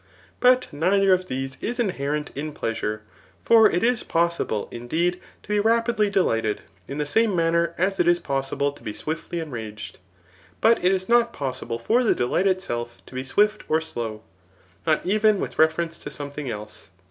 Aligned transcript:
But 0.39 0.67
neither 0.73 1.13
of 1.13 1.27
these 1.27 1.59
is 1.61 1.79
inherent 1.79 2.31
in 2.33 2.53
pleasure. 2.53 3.03
For 3.45 3.69
it 3.69 3.83
is 3.83 4.01
possible, 4.01 4.67
indeed, 4.71 5.21
to 5.43 5.49
be 5.49 5.59
rapidly 5.59 6.09
de 6.09 6.23
lighted, 6.23 6.61
in 6.87 6.97
the 6.97 7.05
same 7.05 7.35
manner 7.35 7.75
as 7.77 7.99
it 7.99 8.07
is 8.07 8.17
possible 8.19 8.71
to 8.71 8.81
be 8.81 8.93
swift 8.93 9.31
ly 9.31 9.37
enraged; 9.41 9.99
but 10.59 10.83
it 10.83 10.91
is 10.91 11.07
not 11.07 11.33
possible 11.33 11.77
for 11.77 12.03
the 12.03 12.15
delight 12.15 12.47
itself 12.47 12.97
to 13.05 13.13
be 13.13 13.23
swift 13.23 13.61
or 13.69 13.79
slow, 13.79 14.23
not 14.87 15.05
even 15.05 15.39
with 15.39 15.59
reference 15.59 15.99
to 15.99 16.09
something 16.09 16.49
else. 16.49 16.89